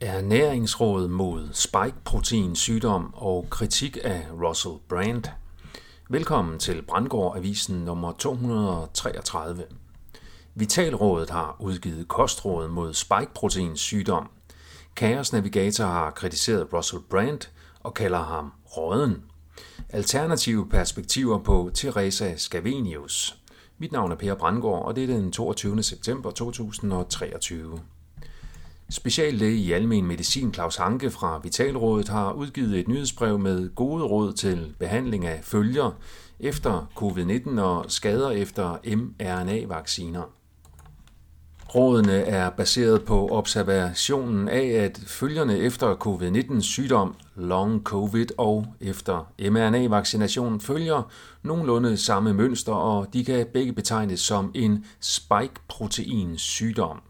Ernæringsråd 0.00 1.08
mod 1.08 1.48
spike-protein 1.52 2.56
sygdom 2.56 3.14
og 3.14 3.46
kritik 3.50 3.98
af 4.04 4.26
Russell 4.42 4.74
Brand. 4.88 5.24
Velkommen 6.10 6.58
til 6.58 6.82
Brandgård 6.82 7.36
Avisen 7.36 7.76
nummer 7.76 8.12
233. 8.12 9.64
Vitalrådet 10.54 11.30
har 11.30 11.56
udgivet 11.60 12.08
kostråd 12.08 12.68
mod 12.68 12.94
spike-protein 12.94 13.76
sygdom. 13.76 14.28
Kaos 14.96 15.32
Navigator 15.32 15.84
har 15.84 16.10
kritiseret 16.10 16.72
Russell 16.72 17.02
Brand 17.10 17.40
og 17.80 17.94
kalder 17.94 18.22
ham 18.22 18.52
råden. 18.76 19.22
Alternative 19.88 20.68
perspektiver 20.68 21.38
på 21.38 21.70
Teresa 21.74 22.36
Scavenius. 22.36 23.38
Mit 23.78 23.92
navn 23.92 24.12
er 24.12 24.16
Per 24.16 24.34
Brandgård, 24.34 24.84
og 24.84 24.96
det 24.96 25.02
er 25.02 25.16
den 25.16 25.32
22. 25.32 25.82
september 25.82 26.30
2023. 26.30 27.80
Speciallæge 28.90 29.56
i 29.56 29.72
almen 29.72 30.06
medicin 30.06 30.54
Claus 30.54 30.76
Hanke 30.76 31.10
fra 31.10 31.40
Vitalrådet 31.42 32.08
har 32.08 32.32
udgivet 32.32 32.78
et 32.78 32.88
nyhedsbrev 32.88 33.38
med 33.38 33.74
gode 33.74 34.04
råd 34.04 34.32
til 34.32 34.74
behandling 34.78 35.26
af 35.26 35.40
følger 35.42 35.90
efter 36.40 36.90
covid-19 36.96 37.60
og 37.60 37.84
skader 37.88 38.30
efter 38.30 38.78
mRNA-vacciner. 38.96 40.22
Rådene 41.74 42.12
er 42.12 42.50
baseret 42.50 43.04
på 43.04 43.28
observationen 43.28 44.48
af, 44.48 44.66
at 44.66 45.00
følgerne 45.06 45.58
efter 45.58 45.94
covid-19 45.94 46.60
sygdom, 46.60 47.14
long 47.36 47.82
covid 47.82 48.26
og 48.38 48.66
efter 48.80 49.32
mRNA-vaccination 49.38 50.60
følger 50.60 51.10
nogenlunde 51.42 51.96
samme 51.96 52.34
mønster, 52.34 52.72
og 52.72 53.12
de 53.12 53.24
kan 53.24 53.46
begge 53.52 53.72
betegnes 53.72 54.20
som 54.20 54.50
en 54.54 54.84
spike-protein 55.00 56.38
sygdom. 56.38 57.00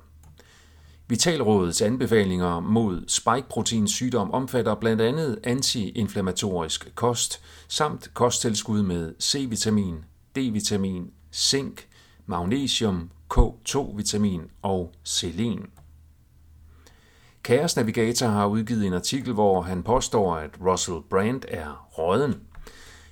Vitalrådets 1.10 1.82
anbefalinger 1.82 2.60
mod 2.60 3.04
spike-protein 3.06 3.88
sygdom 3.88 4.30
omfatter 4.30 4.74
blandt 4.74 5.02
andet 5.02 5.38
antiinflammatorisk 5.44 6.92
kost 6.94 7.42
samt 7.68 8.14
kosttilskud 8.14 8.82
med 8.82 9.14
C-vitamin, 9.20 10.04
D-vitamin, 10.36 11.10
zink, 11.32 11.86
magnesium, 12.26 13.10
K2-vitamin 13.34 14.40
og 14.62 14.92
selen. 15.04 15.66
Kaos 17.44 17.76
Navigator 17.76 18.26
har 18.26 18.46
udgivet 18.46 18.86
en 18.86 18.92
artikel, 18.92 19.32
hvor 19.32 19.62
han 19.62 19.82
påstår, 19.82 20.36
at 20.36 20.50
Russell 20.66 20.98
Brand 21.10 21.42
er 21.48 21.88
råden. 21.98 22.34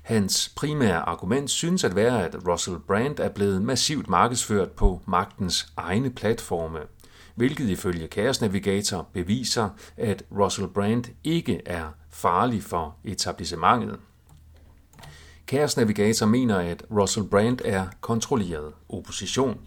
Hans 0.03 0.53
primære 0.57 1.09
argument 1.09 1.51
synes 1.51 1.85
at 1.85 1.97
være, 1.97 2.25
at 2.25 2.37
Russell 2.49 2.79
Brand 2.79 3.19
er 3.19 3.29
blevet 3.29 3.63
massivt 3.63 4.09
markedsført 4.09 4.71
på 4.71 5.01
magtens 5.07 5.73
egne 5.77 6.11
platforme– 6.11 6.79
hvilket 7.37 7.69
ifølge 7.69 8.07
Chaos 8.07 8.41
Navigator 8.41 9.09
beviser, 9.13 9.69
at 9.97 10.23
Russell 10.39 10.69
Brand 10.69 11.05
ikke 11.25 11.61
er 11.67 11.89
farlig 12.11 12.63
for 12.63 12.97
etablissementet. 13.05 13.99
Chaos 15.49 15.77
Navigator 15.77 16.27
mener, 16.27 16.57
at 16.59 16.85
Russell 16.91 17.27
Brand 17.27 17.59
er 17.65 17.87
kontrolleret 18.01 18.73
opposition. 18.89 19.61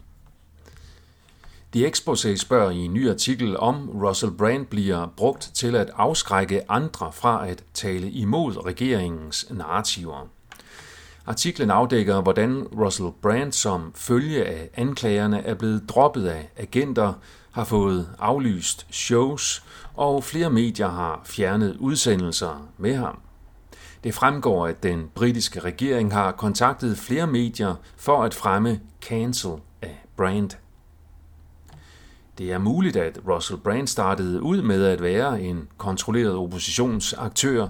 The 1.71 1.87
Exposé 1.87 2.35
spørger 2.35 2.71
i 2.71 2.77
en 2.77 2.93
ny 2.93 3.09
artikel, 3.09 3.57
om 3.57 3.89
Russell 3.89 4.31
Brand 4.31 4.65
bliver 4.65 5.07
brugt 5.17 5.51
til 5.53 5.75
at 5.75 5.89
afskrække 5.95 6.71
andre 6.71 7.11
fra 7.11 7.47
at 7.47 7.63
tale 7.73 8.11
imod 8.11 8.65
regeringens 8.65 9.45
narrativer. 9.51 10.27
Artiklen 11.29 11.71
afdækker, 11.71 12.21
hvordan 12.21 12.63
Russell 12.63 13.09
Brand 13.21 13.51
som 13.51 13.91
følge 13.95 14.45
af 14.45 14.69
anklagerne 14.73 15.41
er 15.45 15.53
blevet 15.53 15.89
droppet 15.89 16.27
af 16.27 16.49
agenter, 16.57 17.13
har 17.51 17.63
fået 17.63 18.09
aflyst 18.19 18.87
shows, 18.91 19.63
og 19.93 20.23
flere 20.23 20.49
medier 20.49 20.89
har 20.89 21.21
fjernet 21.25 21.77
udsendelser 21.79 22.69
med 22.77 22.95
ham. 22.95 23.19
Det 24.03 24.13
fremgår, 24.13 24.67
at 24.67 24.83
den 24.83 25.09
britiske 25.15 25.59
regering 25.59 26.13
har 26.13 26.31
kontaktet 26.31 26.97
flere 26.97 27.27
medier 27.27 27.75
for 27.97 28.23
at 28.23 28.33
fremme 28.33 28.79
cancel 29.01 29.51
af 29.81 30.03
Brand. 30.17 30.49
Det 32.39 32.51
er 32.51 32.57
muligt, 32.57 32.95
at 32.95 33.19
Russell 33.27 33.59
Brand 33.59 33.87
startede 33.87 34.41
ud 34.41 34.61
med 34.61 34.85
at 34.85 35.01
være 35.01 35.41
en 35.41 35.67
kontrolleret 35.77 36.35
oppositionsaktør, 36.35 37.67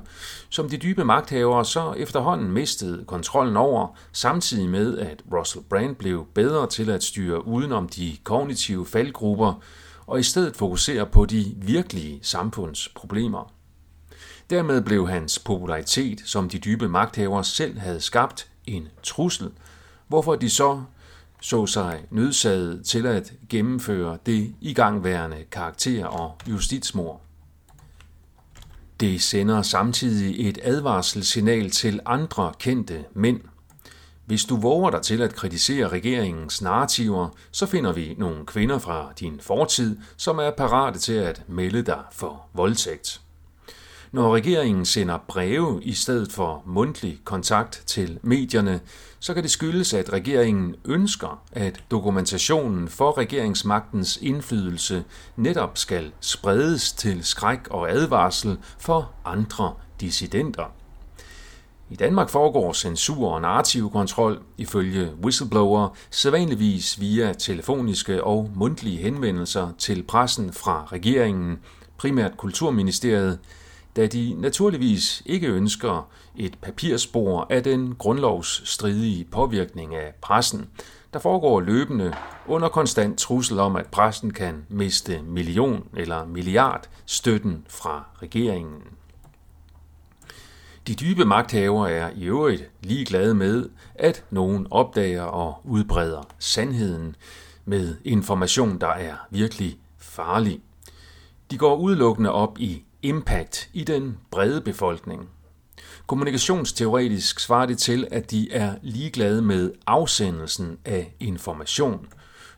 som 0.50 0.70
de 0.70 0.78
dybe 0.78 1.04
magthavere 1.06 1.66
så 1.66 1.94
efterhånden 1.98 2.52
mistede 2.52 3.06
kontrollen 3.06 3.58
over, 3.58 3.98
samtidig 4.12 4.70
med 4.70 4.98
at 4.98 5.24
Russell 5.34 5.66
Brand 5.70 5.96
blev 5.96 6.26
bedre 6.34 6.68
til 6.68 6.90
at 6.90 7.04
styre 7.04 7.48
udenom 7.48 7.90
de 7.90 8.18
kognitive 8.24 8.86
faldgrupper 8.86 9.62
og 10.08 10.20
i 10.20 10.24
stedet 10.24 10.56
fokusere 10.56 11.06
på 11.06 11.26
de 11.26 11.54
virkelige 11.58 12.20
samfundsproblemer. 12.22 13.54
Dermed 14.50 14.82
blev 14.82 15.08
hans 15.08 15.40
popularitet, 15.40 16.22
som 16.26 16.50
de 16.50 16.60
dybe 16.60 16.90
magthavere 16.90 17.44
selv 17.44 17.80
havde 17.80 18.02
skabt, 18.02 18.48
en 18.66 18.88
trussel, 19.04 19.52
hvorfor 20.08 20.36
de 20.36 20.50
så 20.50 20.82
så 21.42 21.66
sig 21.66 22.06
nødsaget 22.12 22.86
til 22.86 23.06
at 23.06 23.34
gennemføre 23.50 24.18
det 24.26 24.56
igangværende 24.62 25.44
karakter- 25.52 26.06
og 26.06 26.38
justitsmord. 26.48 27.22
Det 29.00 29.22
sender 29.22 29.62
samtidig 29.62 30.50
et 30.50 30.60
advarselssignal 30.64 31.70
til 31.72 32.00
andre 32.06 32.54
kendte 32.60 33.06
mænd. 33.14 33.42
Hvis 34.26 34.46
du 34.46 34.58
våger 34.58 34.90
dig 34.90 35.02
til 35.02 35.22
at 35.22 35.36
kritisere 35.36 35.88
regeringens 35.88 36.62
narrativer, 36.62 37.30
så 37.52 37.66
finder 37.66 37.94
vi 37.94 38.16
nogle 38.18 38.46
kvinder 38.46 38.80
fra 38.80 39.14
din 39.20 39.40
fortid, 39.40 39.98
som 40.18 40.40
er 40.40 40.52
parate 40.52 41.00
til 41.00 41.14
at 41.14 41.44
melde 41.48 41.82
dig 41.82 42.04
for 42.12 42.46
voldtægt. 42.54 43.22
Når 44.12 44.36
regeringen 44.36 44.86
sender 44.86 45.18
breve 45.28 45.84
i 45.84 45.94
stedet 45.94 46.32
for 46.32 46.64
mundtlig 46.66 47.20
kontakt 47.24 47.84
til 47.86 48.20
medierne, 48.24 48.80
så 49.20 49.34
kan 49.34 49.44
det 49.44 49.52
skyldes, 49.52 49.94
at 49.94 50.14
regeringen 50.14 50.76
ønsker, 50.86 51.42
at 51.52 51.84
dokumentationen 51.92 52.88
for 52.88 53.18
regeringsmagtens 53.18 54.20
indflydelse 54.22 55.04
netop 55.36 55.78
skal 55.78 56.12
spredes 56.20 56.92
til 56.92 57.24
skræk 57.24 57.68
og 57.70 57.92
advarsel 57.92 58.58
for 58.80 59.12
andre 59.26 59.74
dissidenter. 60.00 60.66
I 61.90 61.96
Danmark 61.96 62.30
foregår 62.30 62.74
censur 62.74 63.34
og 63.34 63.42
narrativkontrol 63.42 64.40
ifølge 64.58 65.12
whistleblower 65.24 65.90
sædvanligvis 66.10 67.00
via 67.00 67.34
telefoniske 67.34 68.24
og 68.24 68.52
mundtlige 68.56 68.98
henvendelser 68.98 69.72
til 69.78 70.04
pressen 70.04 70.54
fra 70.54 70.88
regeringen, 70.92 71.60
primært 71.98 72.38
Kulturministeriet, 72.38 73.40
da 73.96 74.08
de 74.08 74.36
naturligvis 74.38 75.24
ikke 75.26 75.48
ønsker 75.48 76.10
et 76.36 76.58
papirspor 76.62 77.48
af 77.50 77.64
den 77.64 77.96
grundlovsstridige 77.96 79.26
påvirkning 79.26 79.96
af 79.96 80.14
pressen, 80.22 80.70
der 81.14 81.20
foregår 81.20 81.60
løbende 81.62 82.14
under 82.48 82.70
konstant 82.70 83.20
trussel 83.20 83.60
om, 83.60 83.76
at 83.76 83.86
pressen 83.86 84.34
kan 84.34 84.66
miste 84.70 85.22
million 85.22 85.88
eller 85.98 86.26
milliard 86.26 86.90
støtten 87.06 87.66
fra 87.70 88.04
regeringen. 88.22 88.82
De 90.88 90.96
dybe 90.96 91.26
magthaver 91.26 91.88
er 91.88 92.10
i 92.16 92.26
øvrigt 92.26 92.70
ligeglade 92.82 93.36
med, 93.36 93.70
at 93.96 94.24
nogen 94.30 94.68
opdager 94.72 95.24
og 95.24 95.62
udbreder 95.64 96.22
sandheden 96.40 97.16
med 97.66 97.96
information, 98.04 98.78
der 98.82 98.88
er 98.88 99.14
virkelig 99.30 99.80
farlig. 99.98 100.62
De 101.52 101.58
går 101.58 101.76
udelukkende 101.76 102.32
op 102.32 102.60
i 102.60 102.84
impact 103.02 103.70
i 103.74 103.84
den 103.84 104.18
brede 104.32 104.62
befolkning. 104.62 105.30
Kommunikationsteoretisk 106.08 107.40
svarer 107.40 107.66
det 107.66 107.78
til, 107.78 108.08
at 108.12 108.32
de 108.32 108.52
er 108.52 108.76
ligeglade 108.82 109.42
med 109.42 109.72
afsendelsen 109.88 110.78
af 110.86 111.16
information. 111.20 112.08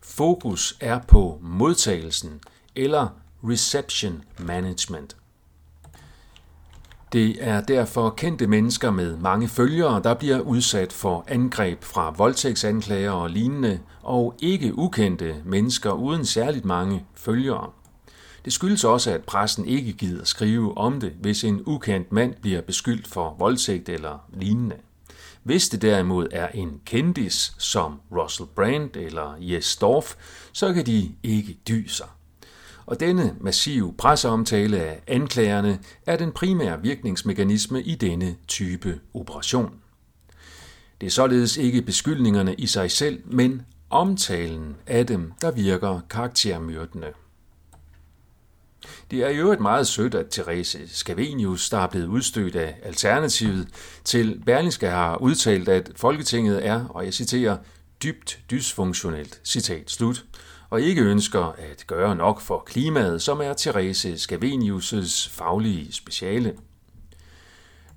Fokus 0.03 0.77
er 0.79 0.99
på 0.99 1.39
modtagelsen 1.41 2.39
eller 2.75 3.07
reception 3.43 4.23
management. 4.39 5.15
Det 7.13 7.37
er 7.39 7.61
derfor 7.61 8.09
kendte 8.09 8.47
mennesker 8.47 8.91
med 8.91 9.17
mange 9.17 9.47
følgere, 9.47 10.01
der 10.03 10.13
bliver 10.13 10.39
udsat 10.39 10.93
for 10.93 11.25
angreb 11.27 11.83
fra 11.83 12.13
voldtægtsanklager 12.17 13.11
og 13.11 13.29
lignende, 13.29 13.79
og 14.01 14.35
ikke 14.39 14.77
ukendte 14.77 15.35
mennesker 15.45 15.91
uden 15.91 16.25
særligt 16.25 16.65
mange 16.65 17.05
følgere. 17.15 17.69
Det 18.45 18.53
skyldes 18.53 18.83
også, 18.83 19.11
at 19.11 19.23
pressen 19.23 19.65
ikke 19.65 19.93
gider 19.93 20.25
skrive 20.25 20.77
om 20.77 20.99
det, 20.99 21.13
hvis 21.21 21.43
en 21.43 21.61
ukendt 21.65 22.11
mand 22.11 22.35
bliver 22.41 22.61
beskyldt 22.61 23.07
for 23.07 23.35
voldtægt 23.39 23.89
eller 23.89 24.27
lignende. 24.33 24.75
Hvis 25.43 25.69
det 25.69 25.81
derimod 25.81 26.27
er 26.31 26.47
en 26.47 26.81
kendis 26.85 27.53
som 27.57 27.99
Russell 28.11 28.49
Brand 28.55 28.95
eller 28.95 29.35
Jes 29.39 29.75
Dorf, 29.75 30.15
så 30.51 30.73
kan 30.73 30.85
de 30.85 31.11
ikke 31.23 31.57
dy 31.67 31.87
sig. 31.87 32.07
Og 32.85 32.99
denne 32.99 33.35
massive 33.39 33.93
presseomtale 33.97 34.79
af 34.79 35.01
anklagerne 35.07 35.79
er 36.05 36.17
den 36.17 36.31
primære 36.31 36.81
virkningsmekanisme 36.81 37.83
i 37.83 37.95
denne 37.95 38.35
type 38.47 38.99
operation. 39.13 39.73
Det 41.01 41.07
er 41.07 41.11
således 41.11 41.57
ikke 41.57 41.81
beskyldningerne 41.81 42.55
i 42.55 42.67
sig 42.67 42.91
selv, 42.91 43.21
men 43.25 43.61
omtalen 43.89 44.75
af 44.87 45.07
dem, 45.07 45.33
der 45.41 45.51
virker 45.51 45.99
karaktermyrdende. 46.09 47.07
Det 49.11 49.19
er 49.19 49.29
jo 49.29 49.41
øvrigt 49.41 49.61
meget 49.61 49.87
sødt, 49.87 50.15
at 50.15 50.29
Therese 50.31 50.87
Scavenius, 50.87 51.69
der 51.69 51.77
er 51.77 51.87
blevet 51.87 52.07
udstødt 52.07 52.55
af 52.55 52.75
Alternativet, 52.83 53.67
til 54.03 54.41
Berlingske 54.45 54.87
har 54.87 55.17
udtalt, 55.17 55.69
at 55.69 55.91
Folketinget 55.95 56.65
er, 56.67 56.85
og 56.85 57.05
jeg 57.05 57.13
citerer, 57.13 57.57
dybt 58.03 58.39
dysfunktionelt, 58.51 59.41
citat 59.43 59.91
slut, 59.91 60.25
og 60.69 60.81
ikke 60.81 61.01
ønsker 61.01 61.43
at 61.43 61.83
gøre 61.87 62.15
nok 62.15 62.41
for 62.41 62.63
klimaet, 62.65 63.21
som 63.21 63.41
er 63.41 63.53
Therese 63.53 64.13
Scavenius' 64.13 65.29
faglige 65.29 65.93
speciale. 65.93 66.53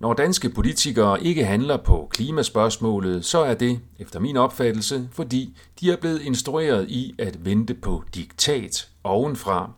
Når 0.04 0.14
danske 0.14 0.50
politikere 0.50 1.22
ikke 1.22 1.44
handler 1.44 1.76
på 1.76 2.08
klimaspørgsmålet, 2.10 3.24
så 3.24 3.38
er 3.38 3.54
det, 3.54 3.80
efter 3.98 4.20
min 4.20 4.36
opfattelse, 4.36 5.08
fordi 5.12 5.56
de 5.80 5.92
er 5.92 5.96
blevet 5.96 6.22
instrueret 6.22 6.88
i 6.88 7.14
at 7.18 7.44
vente 7.44 7.74
på 7.74 8.02
diktat 8.14 8.88
ovenfra, 9.04 9.70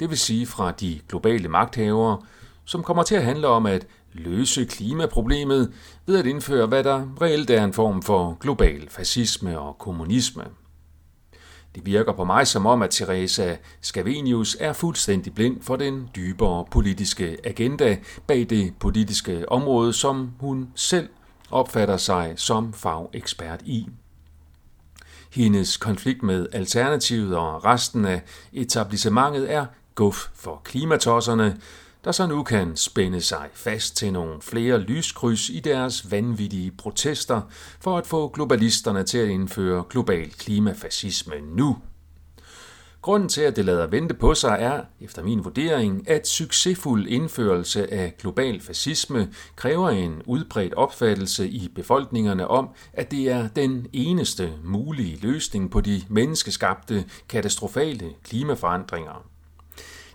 det 0.00 0.10
vil 0.10 0.18
sige 0.18 0.46
fra 0.46 0.70
de 0.70 1.00
globale 1.08 1.48
magthavere, 1.48 2.18
som 2.64 2.82
kommer 2.82 3.02
til 3.02 3.14
at 3.14 3.24
handle 3.24 3.46
om 3.46 3.66
at 3.66 3.86
løse 4.12 4.64
klimaproblemet 4.64 5.72
ved 6.06 6.18
at 6.18 6.26
indføre, 6.26 6.66
hvad 6.66 6.84
der 6.84 7.06
reelt 7.22 7.50
er 7.50 7.64
en 7.64 7.72
form 7.72 8.02
for 8.02 8.36
global 8.40 8.88
fascisme 8.88 9.60
og 9.60 9.78
kommunisme. 9.78 10.44
Det 11.74 11.86
virker 11.86 12.12
på 12.12 12.24
mig 12.24 12.46
som 12.46 12.66
om, 12.66 12.82
at 12.82 12.90
Teresa 12.90 13.56
Scavenius 13.80 14.56
er 14.60 14.72
fuldstændig 14.72 15.34
blind 15.34 15.62
for 15.62 15.76
den 15.76 16.08
dybere 16.16 16.64
politiske 16.70 17.36
agenda 17.44 17.98
bag 18.26 18.46
det 18.50 18.74
politiske 18.80 19.48
område, 19.52 19.92
som 19.92 20.30
hun 20.40 20.68
selv 20.74 21.08
opfatter 21.50 21.96
sig 21.96 22.32
som 22.36 22.72
fagekspert 22.72 23.62
i. 23.64 23.88
Hendes 25.32 25.76
konflikt 25.76 26.22
med 26.22 26.46
Alternativet 26.52 27.36
og 27.36 27.64
resten 27.64 28.04
af 28.04 28.22
etablissementet 28.52 29.52
er 29.52 29.66
guf 29.94 30.26
for 30.34 30.60
klimatosserne, 30.64 31.56
der 32.04 32.12
så 32.12 32.26
nu 32.26 32.42
kan 32.42 32.76
spænde 32.76 33.20
sig 33.20 33.48
fast 33.52 33.96
til 33.96 34.12
nogle 34.12 34.42
flere 34.42 34.78
lyskryds 34.78 35.48
i 35.48 35.60
deres 35.60 36.10
vanvittige 36.10 36.70
protester 36.70 37.40
for 37.80 37.98
at 37.98 38.06
få 38.06 38.28
globalisterne 38.28 39.02
til 39.04 39.18
at 39.18 39.28
indføre 39.28 39.84
global 39.90 40.30
klimafascisme 40.30 41.34
nu. 41.40 41.76
Grunden 43.02 43.28
til, 43.28 43.40
at 43.40 43.56
det 43.56 43.64
lader 43.64 43.86
vente 43.86 44.14
på 44.14 44.34
sig, 44.34 44.56
er, 44.60 44.82
efter 45.00 45.22
min 45.22 45.44
vurdering, 45.44 46.10
at 46.10 46.28
succesfuld 46.28 47.06
indførelse 47.08 47.92
af 47.92 48.14
global 48.18 48.60
fascisme 48.60 49.28
kræver 49.56 49.90
en 49.90 50.22
udbredt 50.26 50.74
opfattelse 50.74 51.48
i 51.48 51.68
befolkningerne 51.74 52.48
om, 52.48 52.68
at 52.92 53.10
det 53.10 53.30
er 53.30 53.48
den 53.48 53.86
eneste 53.92 54.52
mulige 54.64 55.18
løsning 55.22 55.70
på 55.70 55.80
de 55.80 56.02
menneskeskabte 56.08 57.04
katastrofale 57.28 58.12
klimaforandringer. 58.22 59.33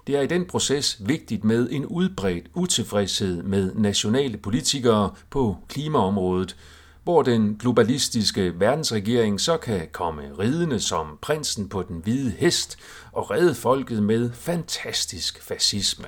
Det 0.09 0.17
er 0.17 0.21
i 0.21 0.27
den 0.27 0.45
proces 0.45 0.97
vigtigt 1.00 1.44
med 1.44 1.69
en 1.71 1.85
udbredt 1.85 2.45
utilfredshed 2.53 3.44
med 3.44 3.75
nationale 3.75 4.38
politikere 4.38 5.13
på 5.29 5.57
klimaområdet, 5.67 6.56
hvor 7.03 7.21
den 7.21 7.56
globalistiske 7.56 8.59
verdensregering 8.59 9.41
så 9.41 9.57
kan 9.57 9.88
komme 9.91 10.21
ridende 10.39 10.79
som 10.79 11.17
prinsen 11.21 11.69
på 11.69 11.83
den 11.83 12.01
hvide 12.03 12.31
hest 12.38 12.77
og 13.11 13.31
redde 13.31 13.56
folket 13.56 14.03
med 14.03 14.31
fantastisk 14.33 15.44
fascisme. 15.44 16.06